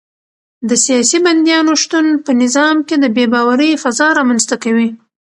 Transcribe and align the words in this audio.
د 0.69 0.71
سیاسي 0.85 1.17
بندیانو 1.25 1.73
شتون 1.81 2.05
په 2.25 2.31
نظام 2.41 2.75
کې 2.87 2.95
د 2.99 3.05
بې 3.15 3.25
باورۍ 3.33 3.71
فضا 3.83 4.07
رامنځته 4.17 4.55
کوي. 4.63 4.89